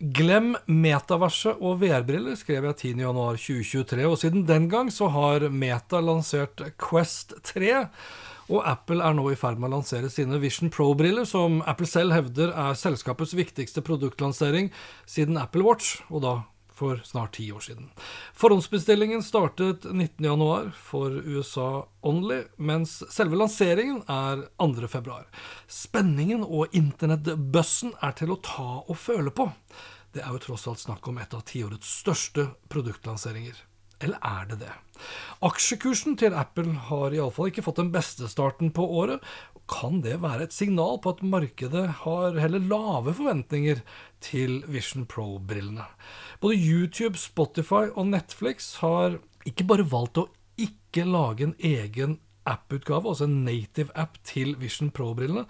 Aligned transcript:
Glem 0.00 0.54
metaverset 0.64 1.58
og 1.60 1.82
VR-briller, 1.82 2.32
skrev 2.40 2.64
jeg 2.70 2.96
10.1.2023, 2.96 4.06
og 4.08 4.16
siden 4.16 4.46
den 4.48 4.70
gang 4.72 4.88
så 4.88 5.10
har 5.12 5.44
Meta 5.52 6.00
lansert 6.00 6.62
Quest 6.80 7.34
3. 7.44 7.74
Og 8.48 8.64
Apple 8.64 9.04
er 9.04 9.18
nå 9.18 9.26
i 9.28 9.36
ferd 9.36 9.60
med 9.60 9.68
å 9.68 9.74
lansere 9.76 10.08
sine 10.08 10.40
Vision 10.40 10.72
Pro-briller, 10.72 11.28
som 11.28 11.60
Apple 11.68 11.86
selv 11.90 12.16
hevder 12.16 12.48
er 12.48 12.80
selskapets 12.80 13.36
viktigste 13.36 13.84
produktlansering 13.84 14.72
siden 15.04 15.36
Apple 15.36 15.68
Watch, 15.68 15.98
og 16.08 16.24
da 16.24 16.34
for 16.80 17.00
snart 17.04 17.36
ti 17.36 17.50
år 17.52 17.60
siden. 17.60 17.90
Forhåndsbestillingen 18.32 19.22
startet 19.22 19.84
19.1 19.84 20.72
for 20.72 21.10
USA 21.10 21.86
only, 22.00 22.42
mens 22.56 22.98
selve 23.12 23.36
lanseringen 23.36 24.02
er 24.08 24.46
2.2. 24.58 25.20
Spenningen 25.68 26.44
og 26.46 26.72
internettbøssen 26.76 27.94
er 28.00 28.16
til 28.16 28.32
å 28.32 28.40
ta 28.44 28.70
og 28.80 28.96
føle 28.96 29.34
på. 29.34 29.50
Det 30.10 30.24
er 30.24 30.32
jo 30.34 30.42
tross 30.42 30.66
alt 30.70 30.82
snakk 30.82 31.06
om 31.06 31.20
et 31.22 31.34
av 31.36 31.44
tiårets 31.46 31.98
største 32.00 32.48
produktlanseringer. 32.72 33.69
Eller 34.00 34.20
er 34.24 34.46
det 34.48 34.60
det? 34.62 34.72
Aksjekursen 35.44 36.16
til 36.20 36.36
Apple 36.36 36.72
har 36.88 37.14
iallfall 37.16 37.50
ikke 37.50 37.64
fått 37.64 37.80
den 37.80 37.92
beste 37.92 38.28
starten 38.32 38.72
på 38.76 38.84
året. 39.00 39.24
Kan 39.70 40.00
det 40.04 40.18
være 40.24 40.48
et 40.48 40.56
signal 40.56 40.98
på 41.02 41.14
at 41.14 41.22
markedet 41.22 41.86
har 42.02 42.38
heller 42.40 42.64
lave 42.64 43.14
forventninger 43.16 43.82
til 44.24 44.60
Vision 44.68 45.06
Pro-brillene? 45.08 45.86
Både 46.42 46.58
YouTube, 46.58 47.20
Spotify 47.20 47.86
og 47.92 48.10
Netflix 48.10 48.74
har 48.82 49.20
ikke 49.48 49.68
bare 49.68 49.86
valgt 49.88 50.20
å 50.20 50.28
ikke 50.60 51.06
lage 51.08 51.46
en 51.46 51.56
egen 51.64 52.18
app-utgave, 52.48 53.06
altså 53.08 53.28
en 53.28 53.44
native 53.46 53.94
app 53.94 54.18
til 54.26 54.56
Vision 54.60 54.90
Pro-brillene. 54.92 55.46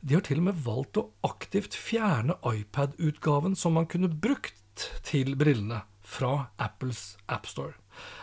De 0.00 0.14
har 0.14 0.24
til 0.24 0.40
og 0.40 0.48
med 0.52 0.64
valgt 0.64 1.00
å 1.00 1.08
aktivt 1.26 1.74
fjerne 1.74 2.38
iPad-utgaven 2.46 3.58
som 3.58 3.74
man 3.74 3.88
kunne 3.90 4.12
brukt 4.12 4.86
til 5.02 5.34
brillene 5.40 5.82
fra 6.08 6.48
Apples 6.56 7.16
AppStore. 7.28 7.76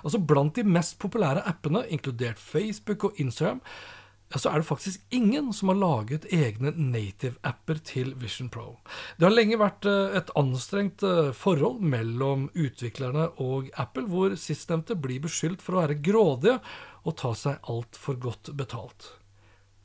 Altså 0.03 0.21
Blant 0.23 0.55
de 0.57 0.63
mest 0.67 0.97
populære 1.01 1.43
appene, 1.45 1.83
inkludert 1.91 2.39
Facebook 2.41 3.09
og 3.09 3.21
Instagram, 3.21 3.61
så 4.35 4.49
er 4.49 4.59
det 4.59 4.67
faktisk 4.67 5.03
ingen 5.15 5.51
som 5.53 5.69
har 5.69 5.77
laget 5.79 6.25
egne 6.33 6.73
native-apper 6.75 7.77
til 7.85 8.15
Vision 8.19 8.49
Pro. 8.49 8.79
Det 9.15 9.27
har 9.27 9.35
lenge 9.35 9.59
vært 9.61 9.85
eh, 9.87 10.17
et 10.17 10.31
anstrengt 10.35 11.05
eh, 11.05 11.29
forhold 11.31 11.83
mellom 11.85 12.49
utviklerne 12.51 13.29
og 13.43 13.69
Apple, 13.79 14.07
hvor 14.11 14.35
sistnevnte 14.39 14.97
blir 14.99 15.21
beskyldt 15.23 15.63
for 15.63 15.77
å 15.77 15.85
være 15.85 16.01
grådige 16.03 16.57
og 17.05 17.15
ta 17.21 17.31
seg 17.37 17.69
altfor 17.71 18.19
godt 18.27 18.51
betalt. 18.57 19.13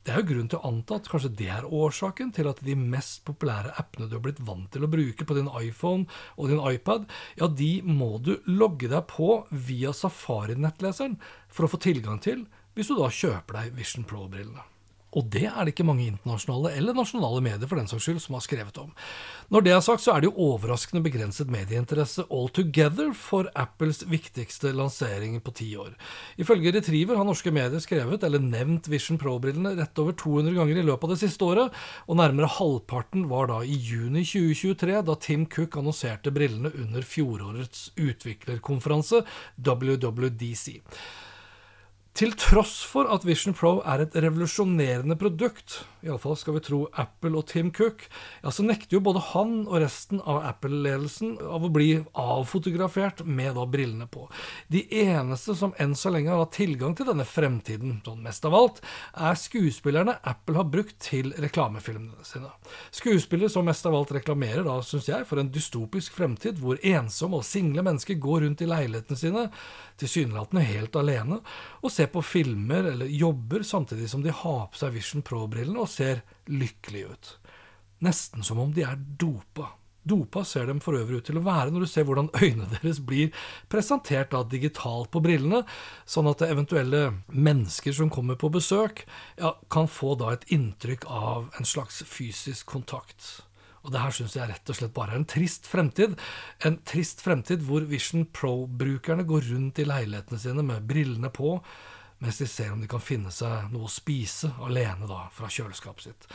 Det 0.01 0.13
er 0.13 0.23
jo 0.23 0.29
grunn 0.31 0.47
til 0.49 0.57
å 0.57 0.69
anta 0.71 0.97
at 0.97 1.07
kanskje 1.11 1.29
det 1.37 1.49
er 1.53 1.67
årsaken 1.67 2.31
til 2.33 2.49
at 2.49 2.63
de 2.65 2.73
mest 2.73 3.21
populære 3.27 3.75
appene 3.77 4.07
du 4.09 4.15
har 4.17 4.23
blitt 4.25 4.41
vant 4.47 4.65
til 4.73 4.87
å 4.87 4.89
bruke 4.89 5.27
på 5.27 5.37
din 5.37 5.51
iPhone 5.59 6.07
og 6.37 6.49
din 6.49 6.63
iPad, 6.71 7.05
ja, 7.37 7.45
de 7.45 7.69
må 7.85 8.15
du 8.25 8.33
logge 8.49 8.89
deg 8.89 9.05
på 9.11 9.43
via 9.69 9.93
Safari-nettleseren 9.93 11.19
for 11.53 11.67
å 11.67 11.73
få 11.75 11.83
tilgang 11.85 12.17
til 12.23 12.47
hvis 12.73 12.89
du 12.89 12.97
da 12.97 13.13
kjøper 13.13 13.59
deg 13.59 13.77
Vision 13.77 14.07
Pro-brillene. 14.07 14.70
Og 15.17 15.27
det 15.31 15.43
er 15.49 15.59
det 15.65 15.73
ikke 15.73 15.85
mange 15.87 16.05
internasjonale 16.07 16.71
eller 16.79 16.95
nasjonale 16.95 17.41
medier 17.43 17.67
for 17.67 17.79
den 17.79 17.89
saks 17.89 18.05
skyld 18.07 18.21
som 18.23 18.37
har 18.37 18.43
skrevet 18.45 18.77
om. 18.79 18.91
Når 19.51 19.65
det 19.65 19.73
er 19.75 19.81
sagt, 19.83 20.03
så 20.05 20.13
er 20.13 20.23
det 20.23 20.29
jo 20.29 20.45
overraskende 20.53 21.03
begrenset 21.03 21.51
medieinteresse 21.51 22.23
altogether 22.31 23.11
for 23.17 23.49
Apples 23.59 24.05
viktigste 24.07 24.71
lansering 24.75 25.35
på 25.43 25.53
ti 25.57 25.67
år. 25.75 25.91
Ifølge 26.39 26.71
Retriever 26.77 27.19
har 27.19 27.27
norske 27.27 27.51
medier 27.51 27.83
skrevet 27.83 28.23
eller 28.23 28.43
nevnt 28.43 28.87
Vision 28.91 29.19
Pro-brillene 29.19 29.73
rett 29.79 29.99
over 29.99 30.15
200 30.15 30.55
ganger 30.55 30.79
i 30.79 30.85
løpet 30.87 31.09
av 31.09 31.13
det 31.15 31.21
siste 31.25 31.47
året, 31.47 31.81
og 32.07 32.19
nærmere 32.21 32.51
halvparten 32.55 33.27
var 33.31 33.51
da 33.51 33.59
i 33.65 33.75
juni 33.75 34.23
2023, 34.23 35.01
da 35.09 35.17
Tim 35.19 35.43
Cook 35.51 35.75
annonserte 35.81 36.31
brillene 36.31 36.71
under 36.85 37.03
fjorårets 37.03 37.89
utviklerkonferanse, 37.99 39.25
WWDC. 39.59 40.79
Til 42.11 42.33
tross 42.35 42.81
for 42.83 43.07
at 43.07 43.23
Vision 43.23 43.53
Pro 43.55 43.77
er 43.87 44.01
et 44.03 44.15
revolusjonerende 44.19 45.15
produkt, 45.15 45.77
iallfall 46.03 46.35
skal 46.35 46.57
vi 46.57 46.61
tro 46.65 46.79
Apple 46.99 47.37
og 47.39 47.45
Tim 47.47 47.69
Cook, 47.71 48.03
ja, 48.43 48.51
så 48.51 48.65
nekter 48.65 48.97
jo 48.97 49.03
både 49.05 49.21
han 49.29 49.61
og 49.63 49.77
resten 49.79 50.19
av 50.19 50.41
Apple-ledelsen 50.49 51.37
av 51.39 51.63
å 51.63 51.69
bli 51.71 52.01
avfotografert 52.19 53.23
med 53.23 53.55
da 53.55 53.63
brillene 53.63 54.09
på. 54.11 54.25
De 54.67 54.83
eneste 55.05 55.55
som 55.55 55.71
enn 55.79 55.95
så 55.95 56.11
lenge 56.11 56.33
har 56.33 56.43
hatt 56.43 56.57
tilgang 56.57 56.97
til 56.99 57.07
denne 57.07 57.23
fremtiden, 57.23 58.01
sånn 58.03 58.19
mest 58.25 58.43
av 58.49 58.59
alt, 58.59 58.83
er 59.15 59.39
skuespillerne 59.39 60.17
Apple 60.27 60.59
har 60.59 60.67
brukt 60.73 60.99
til 61.07 61.31
reklamefilmene 61.39 62.27
sine. 62.27 62.51
Skuespillere 62.91 63.53
som 63.55 63.65
mest 63.71 63.87
av 63.87 63.95
alt 63.95 64.11
reklamerer 64.19 64.67
da, 64.67 64.81
syns 64.83 65.07
jeg, 65.07 65.29
for 65.31 65.39
en 65.39 65.53
dystopisk 65.55 66.19
fremtid 66.19 66.59
hvor 66.59 66.81
ensomme 66.83 67.39
og 67.39 67.47
single 67.47 67.87
mennesker 67.87 68.19
går 68.19 68.43
rundt 68.49 68.67
i 68.67 68.69
leilighetene 68.69 69.23
sine, 69.23 69.47
tilsynelatende 70.01 70.65
helt 70.67 70.97
alene, 70.99 71.41
og 71.81 71.93
ser 71.93 72.09
på 72.13 72.23
filmer 72.25 72.91
eller 72.93 73.11
jobber 73.11 73.65
samtidig 73.67 74.09
som 74.11 74.23
de 74.25 74.33
har 74.33 74.65
på 74.71 74.81
seg 74.81 74.95
Vision 74.95 75.25
Pro-brillene 75.25 75.81
og 75.81 75.91
ser 75.91 76.23
lykkelige 76.51 77.13
ut. 77.13 77.35
Nesten 78.01 78.43
som 78.45 78.59
om 78.59 78.73
de 78.73 78.85
er 78.87 78.97
dopa. 78.97 79.75
Dopa 80.01 80.41
ser 80.45 80.65
dem 80.65 80.79
for 80.81 80.97
øvrig 80.97 81.19
ut 81.21 81.27
til 81.29 81.37
å 81.37 81.43
være 81.45 81.69
når 81.69 81.85
du 81.85 81.89
ser 81.91 82.07
hvordan 82.07 82.31
øynene 82.33 82.69
deres 82.79 83.01
blir 83.05 83.29
presentert 83.69 84.33
da 84.33 84.41
digitalt 84.49 85.11
på 85.13 85.21
brillene, 85.21 85.61
sånn 86.09 86.29
at 86.31 86.41
eventuelle 86.47 87.03
mennesker 87.29 87.93
som 87.93 88.09
kommer 88.13 88.39
på 88.41 88.49
besøk, 88.53 89.05
ja, 89.37 89.53
kan 89.69 89.89
få 89.91 90.15
da 90.17 90.33
et 90.33 90.49
inntrykk 90.53 91.05
av 91.05 91.51
en 91.59 91.69
slags 91.69 92.01
fysisk 92.09 92.73
kontakt. 92.73 93.43
Og 93.81 93.93
det 93.93 94.01
her 94.03 94.13
syns 94.13 94.35
jeg 94.37 94.49
rett 94.49 94.69
og 94.69 94.77
slett 94.77 94.93
bare 94.93 95.15
er 95.15 95.21
en 95.21 95.29
trist 95.29 95.69
fremtid. 95.69 96.13
En 96.67 96.77
trist 96.87 97.23
fremtid 97.25 97.63
hvor 97.65 97.87
Vision 97.89 98.27
Pro-brukerne 98.29 99.25
går 99.27 99.47
rundt 99.53 99.81
i 99.81 99.87
leilighetene 99.89 100.41
sine 100.41 100.65
med 100.65 100.85
brillene 100.89 101.31
på, 101.33 101.55
mens 102.21 102.37
de 102.37 102.47
ser 102.47 102.69
om 102.71 102.81
de 102.81 102.87
kan 102.89 103.01
finne 103.01 103.31
seg 103.33 103.71
noe 103.73 103.87
å 103.87 103.91
spise 103.91 104.51
alene 104.61 105.07
da, 105.09 105.23
fra 105.33 105.49
kjøleskapet 105.49 106.05
sitt. 106.05 106.27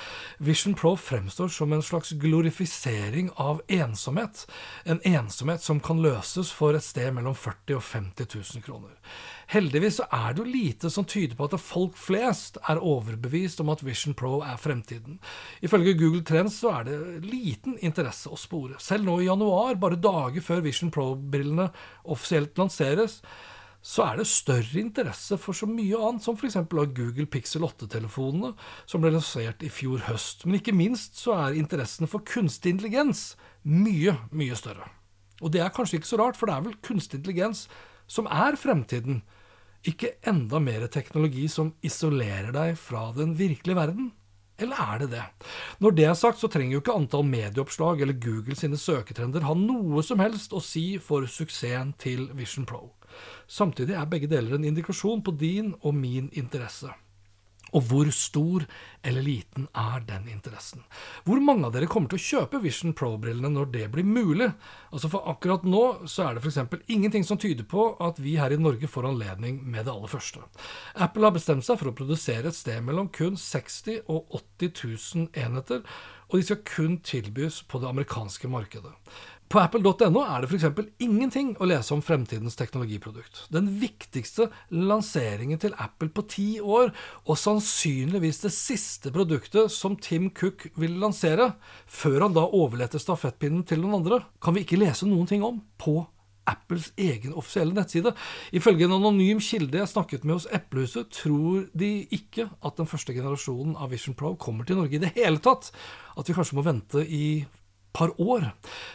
Vision 0.43 0.75
Pro 0.79 0.97
fremstår 0.99 1.53
som 1.55 1.73
en 1.73 1.85
slags 1.85 2.11
glorifisering 2.19 3.31
av 3.43 3.63
ensomhet. 3.71 4.45
En 4.85 4.99
ensomhet 5.07 5.63
som 5.63 5.79
kan 5.81 6.03
løses 6.03 6.51
for 6.51 6.75
et 6.75 6.85
sted 6.85 7.15
mellom 7.15 7.39
40 7.39 7.79
og 7.79 7.87
50 7.87 8.31
000 8.35 8.67
kroner. 8.67 8.99
Heldigvis 9.55 10.01
så 10.01 10.09
er 10.11 10.35
det 10.35 10.43
jo 10.43 10.51
lite 10.51 10.91
som 10.91 11.07
tyder 11.07 11.39
på 11.39 11.47
at 11.47 11.55
folk 11.63 11.95
flest 11.99 12.59
er 12.67 12.83
overbevist 12.83 13.63
om 13.63 13.71
at 13.71 13.85
Vision 13.87 14.17
Pro 14.19 14.41
er 14.43 14.59
fremtiden. 14.59 15.21
Ifølge 15.63 15.95
Google 16.01 16.25
Trends 16.27 16.59
så 16.65 16.73
er 16.81 16.89
det 16.89 16.97
liten 17.31 17.79
interesse 17.79 18.33
å 18.33 18.39
spore. 18.41 18.81
Selv 18.83 19.07
nå 19.07 19.21
i 19.23 19.29
januar, 19.29 19.79
bare 19.79 20.01
dager 20.03 20.43
før 20.43 20.67
Vision 20.67 20.91
Pro-brillene 20.91 21.69
offisielt 22.03 22.59
lanseres, 22.59 23.21
så 23.87 24.03
er 24.03 24.19
det 24.19 24.27
større 24.27 24.81
interesse 24.81 25.37
for 25.39 25.55
så 25.55 25.69
mye 25.71 25.99
annet, 26.09 26.25
som 26.25 26.35
f.eks. 26.35 26.59
av 26.59 26.67
Google 26.97 27.29
Pixel 27.31 27.63
8-telefonene, 27.63 28.51
som 28.83 29.03
ble 29.03 29.13
lansert 29.15 29.63
i 29.63 29.71
fjor 29.71 30.03
høst. 30.09 30.43
Men 30.43 30.59
ikke 30.59 30.75
minst 30.75 31.21
så 31.21 31.37
er 31.39 31.59
interessen 31.61 32.11
for 32.11 32.27
kunstig 32.27 32.75
intelligens 32.75 33.37
mye, 33.63 34.17
mye 34.35 34.59
større. 34.59 34.91
Og 35.39 35.55
det 35.55 35.63
er 35.63 35.71
kanskje 35.75 36.01
ikke 36.01 36.11
så 36.11 36.19
rart, 36.19 36.39
for 36.39 36.51
det 36.51 36.57
er 36.57 36.67
vel 36.67 36.79
kunstig 36.83 37.21
intelligens 37.21 37.67
som 38.11 38.27
er 38.27 38.59
fremtiden, 38.59 39.23
ikke 39.87 40.17
enda 40.27 40.59
mer 40.59 40.89
teknologi 40.91 41.47
som 41.51 41.71
isolerer 41.87 42.51
deg 42.57 42.75
fra 42.81 43.13
den 43.15 43.37
virkelige 43.39 43.79
verden. 43.79 44.11
Eller 44.59 44.83
er 44.83 45.03
det 45.05 45.11
det? 45.13 45.25
Når 45.85 45.95
det 45.95 46.07
er 46.09 46.19
sagt, 46.19 46.41
så 46.41 46.51
trenger 46.51 46.75
jo 46.75 46.83
ikke 46.83 46.97
antall 46.97 47.27
medieoppslag 47.29 48.03
eller 48.03 48.19
Google 48.19 48.57
sine 48.59 48.81
søketrender 48.81 49.47
ha 49.47 49.55
noe 49.55 50.03
som 50.03 50.19
helst 50.25 50.57
å 50.57 50.65
si 50.65 50.97
for 50.99 51.29
suksessen 51.31 51.93
til 52.03 52.31
Vision 52.35 52.67
Pro. 52.67 52.96
Samtidig 53.47 53.97
er 53.97 54.07
begge 54.11 54.31
deler 54.31 54.57
en 54.57 54.69
indikasjon 54.69 55.25
på 55.27 55.35
din 55.41 55.75
og 55.83 55.95
min 55.95 56.31
interesse. 56.33 56.93
Og 57.75 57.83
hvor 57.91 58.09
stor 58.15 58.63
eller 59.05 59.25
liten 59.27 59.67
er 59.75 60.05
den 60.07 60.29
interessen? 60.31 60.85
Hvor 61.27 61.41
mange 61.43 61.67
av 61.67 61.75
dere 61.75 61.89
kommer 61.91 62.09
til 62.13 62.21
å 62.21 62.27
kjøpe 62.27 62.61
Vision 62.63 62.95
Pro-brillene 62.97 63.51
når 63.51 63.71
det 63.75 63.87
blir 63.93 64.07
mulig? 64.07 64.49
Altså 64.93 65.11
For 65.11 65.27
akkurat 65.33 65.67
nå 65.67 65.83
så 66.07 66.29
er 66.29 66.37
det 66.37 66.45
f.eks. 66.45 66.87
ingenting 66.87 67.27
som 67.27 67.41
tyder 67.43 67.67
på 67.67 67.89
at 68.03 68.21
vi 68.23 68.37
her 68.39 68.55
i 68.55 68.61
Norge 68.61 68.89
får 68.91 69.11
anledning 69.11 69.59
med 69.67 69.87
det 69.87 69.95
aller 69.95 70.13
første. 70.13 70.45
Apple 70.95 71.27
har 71.27 71.35
bestemt 71.35 71.67
seg 71.67 71.81
for 71.81 71.91
å 71.91 71.97
produsere 71.97 72.53
et 72.53 72.59
sted 72.59 72.85
mellom 72.87 73.11
kun 73.11 73.37
60 73.41 74.07
og 74.07 74.39
80 74.63 74.73
000 75.27 75.43
enheter, 75.47 75.83
og 76.27 76.39
de 76.39 76.47
skal 76.47 76.65
kun 76.67 77.01
tilbys 77.07 77.61
på 77.67 77.83
det 77.83 77.91
amerikanske 77.91 78.51
markedet. 78.51 78.95
På 79.47 79.61
apple.no 79.63 80.23
er 80.25 80.43
det 80.43 80.49
f.eks. 80.51 80.89
ingenting 80.99 81.53
å 81.63 81.69
lese 81.71 81.95
om 81.95 82.03
fremtidens 82.03 82.59
teknologiprodukt. 82.59 83.45
Den 83.55 83.69
viktigste 83.79 84.49
lanseringen 84.75 85.61
til 85.63 85.77
Apple 85.79 86.11
på 86.11 86.25
ti 86.33 86.49
år, 86.59 86.91
og 87.31 87.39
sannsynligvis 87.39 88.43
det 88.43 88.51
siste 88.57 89.13
produktet 89.15 89.71
som 89.71 89.95
Tim 90.03 90.33
Cook 90.35 90.67
vil 90.75 90.99
lansere, 90.99 91.53
før 91.87 92.27
han 92.27 92.35
da 92.35 92.43
overletter 92.59 93.03
stafettpinnen 93.03 93.63
til 93.69 93.85
noen 93.85 94.01
andre, 94.01 94.25
kan 94.43 94.57
vi 94.57 94.67
ikke 94.67 94.81
lese 94.83 95.07
noen 95.07 95.31
ting 95.31 95.47
om 95.47 95.63
på 95.79 96.01
Apples 96.47 96.93
egen 96.99 97.35
offisielle 97.35 97.75
nettside. 97.75 98.13
Ifølge 98.55 98.87
en 98.87 98.97
anonym 98.99 99.39
kilde 99.43 99.79
jeg 99.81 99.91
snakket 99.91 100.27
med 100.27 100.39
hos 100.39 100.49
Eplehuset, 100.55 101.11
tror 101.15 101.69
de 101.75 101.93
ikke 102.15 102.49
at 102.63 102.79
den 102.79 102.91
første 102.91 103.15
generasjonen 103.15 103.75
av 103.79 103.95
Vision 103.95 104.15
Pro 104.19 104.35
kommer 104.39 104.67
til 104.67 104.79
Norge 104.79 104.99
i 104.99 105.03
det 105.03 105.15
hele 105.19 105.43
tatt. 105.43 105.73
At 106.19 106.27
vi 106.27 106.35
kanskje 106.35 106.59
må 106.59 106.67
vente 106.67 107.03
i 107.03 107.27
par 107.97 108.13
år. 108.21 108.51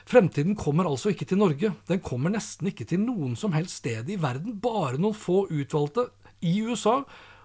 Fremtiden 0.06 0.56
kommer 0.56 0.89
altså 0.89 1.09
ikke 1.09 1.25
til 1.25 1.42
Norge. 1.42 1.74
Den 1.89 2.00
kommer 2.06 2.30
nesten 2.30 2.69
ikke 2.69 2.86
til 2.86 3.01
noen 3.01 3.36
som 3.36 3.57
helst 3.57 3.81
sted 3.81 4.09
i 4.09 4.21
verden, 4.21 4.59
bare 4.62 5.01
noen 5.01 5.18
få 5.18 5.48
utvalgte 5.50 6.12
i 6.42 6.62
USA, 6.62 7.01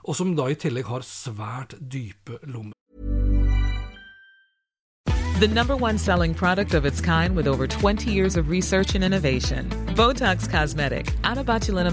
og 0.07 0.17
som 0.17 0.37
da 0.37 0.51
i 0.53 0.59
tillegg 0.61 0.89
har 0.93 1.05
svært 1.07 1.79
dype 1.81 2.41
lommer. 2.45 2.73
The 5.39 5.49
number 5.49 5.77
one 5.77 5.99
selling 5.99 6.33
product 6.33 6.73
of 6.73 6.87
its 6.87 7.03
kind 7.03 7.37
with 7.37 7.47
over 7.47 7.67
20 7.67 8.11
years 8.11 8.39
of 8.39 8.49
research 8.49 8.95
and 8.95 9.05
innovation. 9.05 9.69
Botox 9.95 10.49
Cosmetic, 10.49 11.13
out 11.25 11.37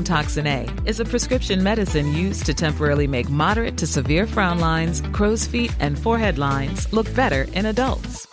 toxin 0.06 0.48
A, 0.48 0.66
is 0.86 1.02
a 1.02 1.06
prescription 1.06 1.62
medicine 1.62 2.14
used 2.14 2.46
to 2.46 2.54
temporarily 2.54 3.06
make 3.06 3.30
moderate 3.30 3.78
to 3.80 3.86
severe 3.86 4.28
frown 4.28 4.60
lines, 4.60 5.02
crow's 5.12 5.46
feet, 5.46 5.76
and 5.82 6.00
forehead 6.00 6.38
lines 6.38 6.88
look 6.94 7.14
better 7.16 7.42
in 7.54 7.66
adults. 7.66 8.33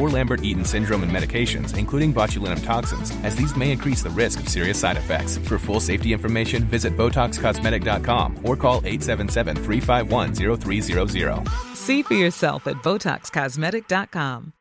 or 0.01 0.09
Lambert 0.09 0.43
Eaton 0.43 0.65
syndrome 0.65 1.03
and 1.03 1.11
medications, 1.11 1.77
including 1.77 2.11
botulinum 2.13 2.63
toxins, 2.65 3.11
as 3.23 3.35
these 3.35 3.55
may 3.55 3.71
increase 3.71 4.01
the 4.01 4.09
risk 4.09 4.39
of 4.39 4.49
serious 4.49 4.79
side 4.79 4.97
effects. 4.97 5.37
For 5.37 5.59
full 5.59 5.79
safety 5.79 6.11
information, 6.11 6.63
visit 6.63 6.97
BotoxCosmetic.com 6.97 8.39
or 8.43 8.57
call 8.57 8.77
877 8.77 9.55
351 9.57 10.33
0300. 10.33 11.47
See 11.75 12.01
for 12.01 12.15
yourself 12.15 12.65
at 12.67 12.75
BotoxCosmetic.com. 12.77 14.53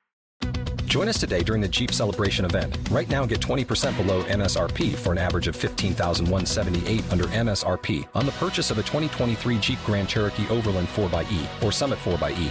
Join 0.91 1.07
us 1.07 1.21
today 1.21 1.45
during 1.45 1.63
the 1.63 1.69
Jeep 1.69 1.93
Celebration 1.93 2.45
event. 2.45 2.77
Right 2.91 3.09
now, 3.09 3.25
get 3.25 3.39
20% 3.39 3.97
below 3.97 4.25
MSRP 4.25 4.97
for 4.97 5.13
an 5.13 5.19
average 5.19 5.47
of 5.47 5.55
15178 5.55 7.13
under 7.13 7.25
MSRP 7.27 8.09
on 8.13 8.27
the 8.27 8.33
purchase 8.33 8.73
of 8.73 8.79
a 8.79 8.83
2023 8.83 9.59
Jeep 9.61 9.79
Grand 9.87 10.09
Cherokee 10.09 10.49
Overland 10.49 10.89
4xE 10.89 11.63
or 11.63 11.71
Summit 11.71 12.01
4xE. 12.01 12.51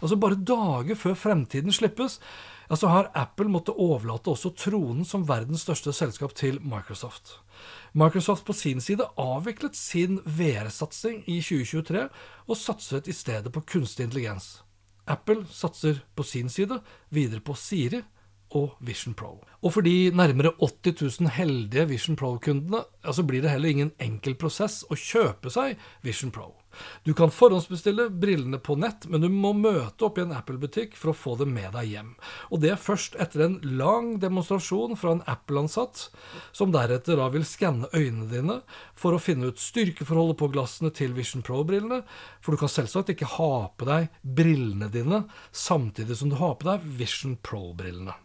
Altså 0.00 0.16
Bare 0.16 0.36
dager 0.36 0.96
før 0.96 1.14
fremtiden 1.18 1.72
slippes, 1.72 2.18
ja, 2.70 2.76
så 2.78 2.88
har 2.88 3.10
Apple 3.18 3.50
måttet 3.50 3.78
overlate 3.78 4.30
også 4.32 4.52
tronen 4.56 5.04
som 5.04 5.26
verdens 5.28 5.64
største 5.66 5.92
selskap 5.92 6.34
til 6.38 6.60
Microsoft. 6.62 7.36
Microsoft 7.92 8.46
på 8.46 8.54
sin 8.54 8.80
side 8.80 9.08
avviklet 9.18 9.76
sin 9.76 10.20
VR-satsing 10.24 11.24
i 11.26 11.40
2023 11.42 12.06
og 12.46 12.56
satset 12.56 13.10
i 13.10 13.16
stedet 13.16 13.52
på 13.52 13.64
kunstig 13.74 14.06
intelligens. 14.06 14.62
Apple 15.10 15.44
satser 15.50 16.00
på 16.14 16.22
sin 16.22 16.48
side 16.48 16.78
videre 17.10 17.42
på 17.42 17.56
Siri 17.58 18.04
og 18.56 18.76
Vision 18.80 19.14
Pro. 19.14 19.38
Og 19.60 19.74
for 19.74 19.84
de 19.84 20.10
nærmere 20.16 20.54
80 20.58 21.20
000 21.20 21.34
heldige 21.36 21.88
Vision 21.90 22.16
Pro-kundene 22.16 22.84
altså 23.04 23.24
blir 23.26 23.44
det 23.44 23.52
heller 23.52 23.74
ingen 23.74 23.92
enkel 24.00 24.36
prosess 24.40 24.82
å 24.88 24.98
kjøpe 24.98 25.52
seg 25.52 25.76
Vision 26.06 26.32
Pro. 26.34 26.54
Du 27.02 27.14
kan 27.14 27.32
forhåndsbestille 27.34 28.06
brillene 28.22 28.58
på 28.62 28.76
nett, 28.78 29.06
men 29.10 29.24
du 29.24 29.28
må 29.32 29.52
møte 29.56 30.06
opp 30.06 30.20
i 30.20 30.22
en 30.24 30.34
Apple-butikk 30.36 30.94
for 30.98 31.10
å 31.10 31.16
få 31.16 31.34
dem 31.40 31.52
med 31.54 31.72
deg 31.74 31.90
hjem. 31.90 32.12
Og 32.54 32.62
det 32.62 32.76
først 32.80 33.18
etter 33.20 33.44
en 33.46 33.58
lang 33.80 34.12
demonstrasjon 34.22 34.96
fra 35.00 35.16
en 35.16 35.24
Apple-ansatt, 35.30 36.06
som 36.56 36.72
deretter 36.74 37.18
da 37.18 37.26
vil 37.34 37.46
skanne 37.48 37.90
øynene 37.90 38.30
dine 38.30 38.60
for 38.98 39.16
å 39.16 39.22
finne 39.22 39.50
ut 39.50 39.60
styrkeforholdet 39.60 40.38
på 40.40 40.50
glassene 40.54 40.94
til 40.94 41.16
Vision 41.16 41.44
Pro-brillene, 41.46 42.02
for 42.40 42.54
du 42.54 42.62
kan 42.62 42.72
selvsagt 42.72 43.12
ikke 43.14 43.34
ha 43.36 43.52
på 43.74 43.90
deg 43.90 44.10
brillene 44.22 44.90
dine 44.94 45.24
samtidig 45.50 46.20
som 46.20 46.30
du 46.30 46.38
har 46.40 46.56
på 46.60 46.70
deg 46.70 46.86
Vision 47.00 47.38
Pro-brillene. 47.42 48.16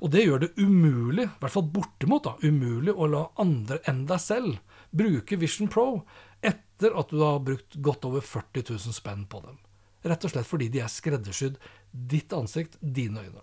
Og 0.00 0.12
det 0.14 0.26
gjør 0.26 0.44
det 0.44 0.52
umulig, 0.58 1.26
i 1.26 1.40
hvert 1.42 1.56
fall 1.56 1.70
bortimot 1.74 2.26
da, 2.26 2.36
umulig 2.44 2.94
å 2.94 3.08
la 3.10 3.24
andre 3.42 3.80
enn 3.90 4.04
deg 4.10 4.22
selv 4.22 4.78
bruke 4.90 5.38
Vision 5.40 5.70
Pro 5.70 6.02
etter 6.42 6.94
at 6.96 7.10
du 7.12 7.20
har 7.22 7.42
brukt 7.44 7.76
godt 7.84 8.06
over 8.08 8.24
40 8.24 8.70
000 8.72 8.96
spenn 8.96 9.26
på 9.30 9.42
dem. 9.44 9.58
Rett 10.00 10.24
og 10.24 10.32
slett 10.32 10.48
fordi 10.48 10.70
de 10.72 10.80
er 10.80 10.88
skreddersydd 10.88 11.58
ditt 11.90 12.32
ansikt, 12.32 12.78
dine 12.80 13.20
øyne. 13.20 13.42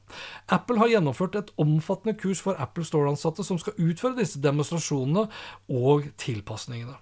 Apple 0.50 0.79
har 0.81 0.89
gjennomført 0.89 1.36
et 1.38 1.51
omfattende 1.62 2.17
kurs 2.17 2.41
for 2.41 2.57
Apple 2.57 2.86
Store-ansatte 2.88 3.46
som 3.46 3.60
skal 3.62 3.77
utføre 3.77 4.17
disse 4.17 4.41
demonstrasjonene 4.41 5.27
og 5.69 6.07
tilpasningene. 6.17 6.96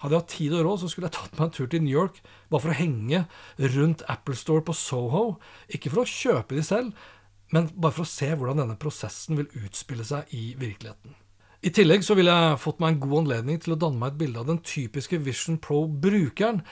Hadde 0.00 0.16
jeg 0.16 0.22
hatt 0.22 0.32
tid 0.32 0.52
og 0.56 0.62
råd, 0.64 0.78
så 0.80 0.88
skulle 0.88 1.10
jeg 1.10 1.16
tatt 1.18 1.34
meg 1.36 1.48
en 1.48 1.56
tur 1.56 1.66
til 1.68 1.82
New 1.84 1.92
York 1.92 2.20
bare 2.48 2.62
for 2.62 2.72
å 2.72 2.78
henge 2.78 3.24
rundt 3.74 4.04
Apple 4.08 4.36
Store 4.38 4.64
på 4.64 4.76
Soho. 4.76 5.24
Ikke 5.68 5.92
for 5.92 6.04
å 6.04 6.08
kjøpe 6.08 6.56
de 6.56 6.64
selv, 6.64 6.94
men 7.54 7.68
bare 7.74 7.94
for 7.96 8.06
å 8.06 8.10
se 8.10 8.30
hvordan 8.30 8.62
denne 8.62 8.78
prosessen 8.80 9.38
vil 9.40 9.50
utspille 9.64 10.06
seg 10.06 10.30
i 10.36 10.52
virkeligheten. 10.58 11.16
I 11.60 11.72
tillegg 11.76 12.04
så 12.06 12.16
ville 12.16 12.32
jeg 12.32 12.60
fått 12.62 12.78
meg 12.80 12.94
en 12.94 13.02
god 13.02 13.18
anledning 13.24 13.58
til 13.60 13.74
å 13.74 13.80
danne 13.82 14.00
meg 14.00 14.14
et 14.14 14.20
bilde 14.22 14.40
av 14.40 14.48
den 14.48 14.62
typiske 14.64 15.18
Vision 15.20 15.58
Pro-brukeren. 15.60 16.62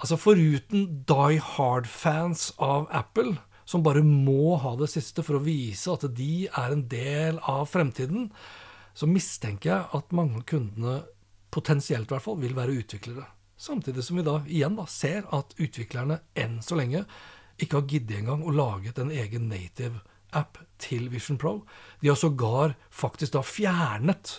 Altså 0.00 0.16
Foruten 0.16 0.86
die 1.04 1.40
hard-fans 1.44 2.46
av 2.56 2.86
Apple, 2.88 3.34
som 3.68 3.84
bare 3.84 4.00
må 4.06 4.56
ha 4.62 4.72
det 4.80 4.88
siste 4.94 5.22
for 5.26 5.36
å 5.36 5.44
vise 5.44 5.92
at 5.92 6.06
de 6.16 6.46
er 6.48 6.72
en 6.72 6.86
del 6.88 7.42
av 7.44 7.68
fremtiden, 7.68 8.30
så 8.96 9.06
mistenker 9.06 9.70
jeg 9.74 9.98
at 9.98 10.16
mange 10.16 10.40
av 10.40 10.46
kundene, 10.48 11.02
potensielt 11.52 12.08
i 12.08 12.14
hvert 12.14 12.24
fall, 12.24 12.40
vil 12.40 12.56
være 12.56 12.78
utviklere. 12.80 13.26
Samtidig 13.60 14.06
som 14.06 14.16
vi 14.16 14.24
da 14.24 14.38
igjen 14.48 14.78
da 14.78 14.86
ser 14.88 15.28
at 15.36 15.52
utviklerne 15.60 16.22
enn 16.38 16.62
så 16.64 16.78
lenge 16.80 17.04
ikke 17.60 17.76
har 17.76 17.92
giddet 17.92 18.22
engang 18.22 18.40
å 18.40 18.54
lage 18.56 18.94
en 18.96 19.12
egen 19.12 19.50
native 19.52 20.00
app 20.36 20.58
til 20.80 21.08
Vision 21.12 21.38
Pro. 21.38 21.60
De 22.00 22.08
har 22.08 22.18
sågar 22.18 22.76
faktisk 22.90 23.36
da 23.36 23.42
fjernet 23.46 24.38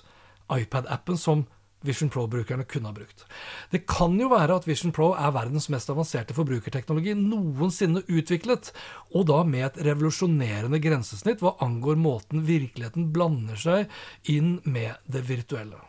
iPad-appen 0.52 1.18
som 1.18 1.46
Vision 1.82 2.10
Pro-brukerne 2.14 2.64
kunne 2.70 2.92
ha 2.92 2.94
brukt. 2.94 3.26
Det 3.72 3.84
kan 3.90 4.14
jo 4.20 4.30
være 4.30 4.60
at 4.60 4.68
Vision 4.70 4.94
Pro 4.94 5.12
er 5.18 5.34
verdens 5.34 5.68
mest 5.74 5.90
avanserte 5.90 6.36
forbrukerteknologi 6.38 7.16
noensinne 7.18 8.04
utviklet, 8.06 8.70
og 9.18 9.26
da 9.32 9.42
med 9.48 9.66
et 9.66 9.80
revolusjonerende 9.90 10.82
grensesnitt 10.84 11.42
hva 11.42 11.56
angår 11.66 11.98
måten 11.98 12.46
virkeligheten 12.46 13.10
blander 13.16 13.58
seg 13.58 14.30
inn 14.30 14.60
med 14.64 14.94
det 15.10 15.26
virtuelle. 15.30 15.82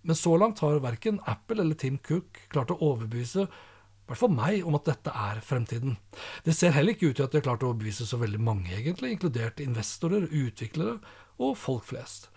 Men 0.00 0.16
så 0.16 0.32
langt 0.40 0.62
har 0.64 0.80
verken 0.80 1.20
Apple 1.28 1.60
eller 1.60 1.76
Tim 1.76 1.98
Cook 2.00 2.46
klart 2.48 2.72
å 2.72 2.80
overbevise 2.80 3.44
hvert 4.10 4.20
fall 4.20 4.34
meg 4.34 4.66
om 4.66 4.76
at 4.78 4.88
dette 4.90 5.14
er 5.14 5.40
fremtiden. 5.44 5.96
Det 6.44 6.54
ser 6.56 6.74
heller 6.74 6.96
ikke 6.96 7.12
ut 7.12 7.20
til 7.20 7.26
at 7.26 7.32
de 7.32 7.40
har 7.40 7.46
klart 7.46 7.64
å 7.64 7.70
overbevise 7.70 8.08
så 8.08 8.18
veldig 8.20 8.42
mange, 8.42 8.72
egentlig, 8.74 9.14
inkludert 9.14 9.62
investorer, 9.62 10.26
utviklere 10.26 10.98
og 11.40 11.56
folk 11.58 11.86
flest. 11.92 12.28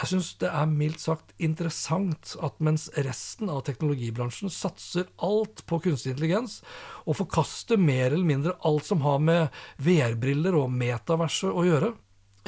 Jeg 0.00 0.14
syns 0.14 0.30
det 0.40 0.48
er 0.48 0.68
mildt 0.70 1.02
sagt 1.02 1.34
interessant 1.44 2.30
at 2.40 2.62
mens 2.64 2.86
resten 3.04 3.50
av 3.52 3.66
teknologibransjen 3.66 4.48
satser 4.52 5.10
alt 5.20 5.60
på 5.68 5.76
kunstig 5.84 6.14
intelligens, 6.14 6.62
og 7.04 7.18
forkaster 7.18 7.76
mer 7.76 8.08
eller 8.08 8.24
mindre 8.24 8.56
alt 8.64 8.88
som 8.88 9.04
har 9.04 9.20
med 9.20 9.60
VR-briller 9.84 10.56
og 10.56 10.72
metaverset 10.72 11.52
å 11.52 11.66
gjøre, 11.68 11.92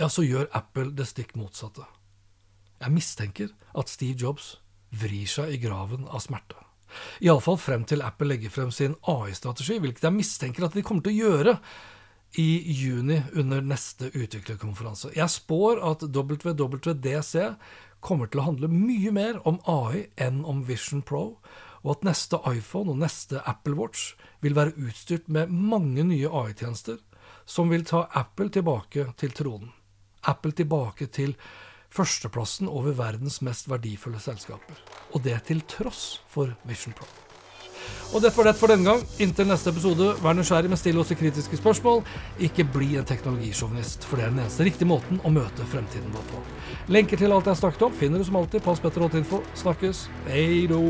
ja, 0.00 0.08
så 0.08 0.24
gjør 0.24 0.48
Apple 0.56 0.94
det 0.96 1.10
stikk 1.10 1.36
motsatte. 1.36 1.84
Jeg 2.80 2.96
mistenker 2.96 3.52
at 3.76 3.92
Steve 3.92 4.16
Jobs 4.16 4.54
vrir 5.02 5.28
seg 5.28 5.52
i 5.52 5.60
graven 5.60 6.08
av 6.08 6.24
smerte. 6.24 6.56
Iallfall 7.24 7.58
frem 7.60 7.86
til 7.88 8.04
Apple 8.04 8.32
legger 8.32 8.52
frem 8.52 8.70
sin 8.74 8.96
AI-strategi, 9.08 9.78
hvilket 9.82 10.06
jeg 10.08 10.16
mistenker 10.16 10.66
at 10.66 10.76
de 10.76 10.84
kommer 10.86 11.04
til 11.06 11.14
å 11.14 11.20
gjøre 11.26 11.56
i 12.40 12.48
juni 12.72 13.18
under 13.36 13.60
neste 13.64 14.08
utviklerkonferanse. 14.16 15.12
Jeg 15.16 15.28
spår 15.30 15.82
at 15.84 16.06
WWDC 16.08 17.34
kommer 18.02 18.30
til 18.30 18.40
å 18.40 18.46
handle 18.48 18.70
mye 18.72 19.12
mer 19.14 19.40
om 19.48 19.60
AI 19.68 20.06
enn 20.20 20.40
om 20.48 20.64
Vision 20.66 21.04
Pro, 21.06 21.36
og 21.82 21.96
at 21.96 22.06
neste 22.06 22.38
iPhone 22.48 22.94
og 22.94 23.02
neste 23.02 23.42
Apple 23.48 23.76
Watch 23.78 24.14
vil 24.42 24.56
være 24.56 24.74
utstyrt 24.80 25.28
med 25.28 25.52
mange 25.52 26.06
nye 26.06 26.30
AI-tjenester 26.30 27.00
som 27.44 27.70
vil 27.72 27.84
ta 27.86 28.06
Apple 28.14 28.52
tilbake 28.54 29.08
til 29.18 29.34
tronen. 29.34 29.72
Apple 30.30 30.54
tilbake 30.54 31.08
til 31.10 31.34
førsteplassen 31.92 32.70
over 32.70 32.96
verdens 32.96 33.40
mest 33.44 33.68
verdifulle 33.70 34.20
selskaper. 34.22 34.78
Og 35.12 35.22
det 35.24 35.42
til 35.48 35.60
tross 35.68 36.22
for 36.32 36.54
Vision 36.68 36.96
Pro. 36.96 37.08
Og 38.12 38.20
dette 38.20 38.36
var 38.36 38.46
det 38.46 38.58
for 38.60 38.70
denne 38.70 38.86
gang. 38.86 39.00
Inntil 39.24 39.48
neste 39.48 39.72
episode, 39.72 40.12
vær 40.22 40.36
nysgjerrig, 40.36 40.70
men 40.70 40.80
still 40.80 41.00
også 41.00 41.16
kritiske 41.18 41.58
spørsmål. 41.58 42.02
Ikke 42.44 42.66
bli 42.68 42.92
en 43.00 43.08
teknologisjåvinist, 43.08 44.04
for 44.06 44.20
det 44.20 44.26
er 44.26 44.34
den 44.34 44.42
eneste 44.44 44.66
riktige 44.68 44.90
måten 44.90 45.20
å 45.24 45.32
møte 45.32 45.66
fremtiden 45.72 46.12
vår 46.14 46.28
på. 46.30 46.42
Lenker 46.92 47.20
til 47.20 47.34
alt 47.34 47.48
jeg 47.48 47.62
snakket 47.62 47.86
om 47.88 47.96
finner 47.96 48.20
du 48.22 48.28
som 48.28 48.38
alltid 48.40 48.64
på 48.64 48.76
aspetter.info. 48.76 49.42
Snakkes. 49.64 50.06
Hei 50.28 50.66
då. 50.70 50.82